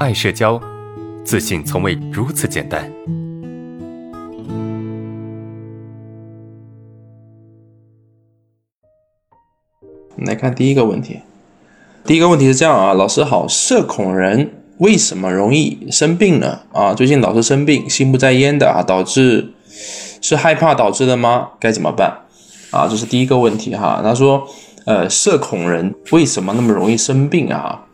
[0.00, 0.60] 爱社交，
[1.24, 2.90] 自信从未如此简单。
[10.16, 11.20] 来看第一个问题，
[12.04, 16.62] 第一个问题是这样啊，老师好，社恐人为什么容易生病呢？
[16.72, 19.52] 啊，最近老是生病，心不在焉的啊，导致
[20.20, 21.50] 是害怕导致的吗？
[21.60, 22.12] 该怎么办？
[22.72, 24.00] 啊，这是第一个问题哈。
[24.02, 24.44] 他说，
[24.86, 27.86] 呃，社恐人为什么那么容易生病啊？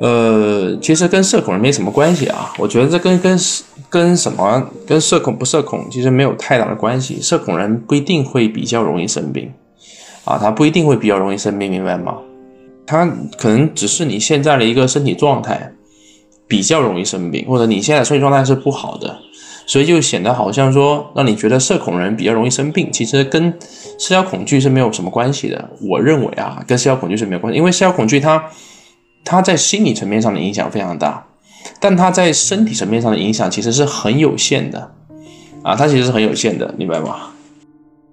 [0.00, 2.52] 呃，其实跟社恐人没什么关系啊。
[2.58, 3.38] 我觉得这跟跟
[3.90, 7.20] 跟什么跟社恐不社恐其实没有太大的关系。
[7.20, 9.52] 社恐人不一定会比较容易生病。
[10.24, 12.18] 啊，他不一定会比较容易生病，明白吗？
[12.86, 13.06] 他
[13.38, 15.72] 可能只是你现在的一个身体状态
[16.46, 19.18] 比较容易生病，或者你现在身体状态是不好的，
[19.66, 22.90] 所以就显得好像说让你觉得社恐人比较容易生病。
[22.92, 23.50] 其实跟
[23.98, 25.70] 社交恐惧是没有什么关系的。
[25.80, 28.44] 我认为啊，跟社交恐惧是没有关系，因为社交恐惧它
[29.30, 31.26] 它在心理层面上的影响非常大，
[31.78, 34.90] 但它在身体层面上的影响其实是很有限的。
[35.62, 37.16] 啊，它其实是很有限的，明白吗？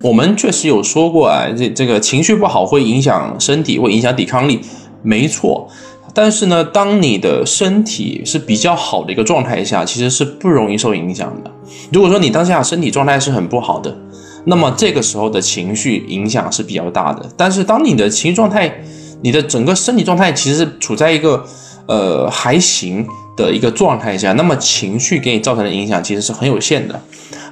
[0.01, 4.59] 我们确实有说过啊，这这个情绪不好会影响身体，会影响抵抗力，
[5.03, 5.69] 没错。
[6.13, 11.51] 但是呢，当你的身体是比较好的一个状态下，其实是不容易受影响的。
[11.93, 13.97] 如果说你当下身体状态是很不好的，
[14.43, 17.25] 那么这个时候的情绪影响是比较大的。
[17.37, 18.81] 但是当你的情绪状态，
[19.21, 21.45] 你的整个身体状态其实是处在一个
[21.87, 27.01] 呃还行的一个状态下，那么情绪给你造成的影响其实是很有限的。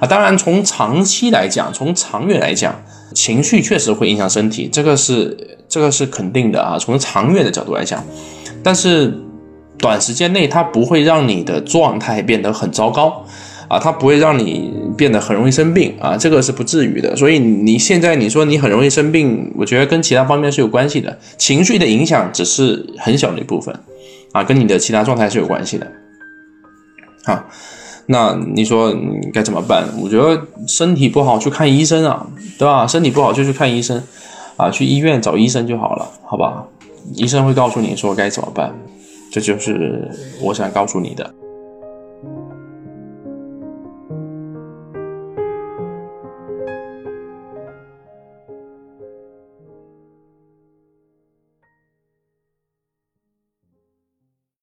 [0.00, 2.74] 啊，当然，从长期来讲，从长远来讲，
[3.14, 6.78] 情绪确实会影响身体，这个是这个是肯定的啊。
[6.78, 8.02] 从长远的角度来讲，
[8.62, 9.12] 但是
[9.78, 13.24] 短时间内它不会让你的状态变得很糟糕
[13.74, 17.16] 啊，它不会让你变得很容易生病啊，这个是不至于的。
[17.16, 23.74] 所以你现在你说你很容易生病，我觉得跟其他方面是有关系的，情绪的影响只是很小的一部分
[24.32, 25.90] 啊，跟你的其他状态是有关系的。
[27.24, 27.44] 好。
[28.06, 29.88] 那你说你该怎么办？
[29.98, 32.26] 我觉得身体不好去看医生啊，
[32.58, 32.86] 对吧？
[32.86, 34.02] 身体不好就去看医生，
[34.58, 36.66] 啊，去医院找医生就好了，好吧？
[37.14, 38.74] 医生会告诉你说该怎么办，
[39.32, 40.10] 这就是
[40.42, 41.32] 我想告诉你的。